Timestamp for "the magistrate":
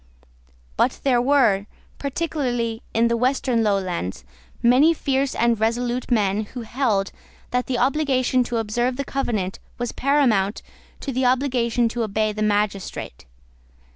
12.33-13.27